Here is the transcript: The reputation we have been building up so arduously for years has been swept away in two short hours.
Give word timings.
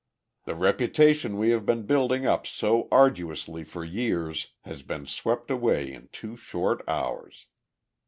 The 0.45 0.55
reputation 0.55 1.37
we 1.37 1.51
have 1.51 1.63
been 1.63 1.83
building 1.85 2.25
up 2.25 2.47
so 2.47 2.87
arduously 2.91 3.63
for 3.63 3.85
years 3.85 4.47
has 4.61 4.81
been 4.81 5.05
swept 5.05 5.51
away 5.51 5.93
in 5.93 6.09
two 6.11 6.35
short 6.35 6.83
hours. 6.89 7.45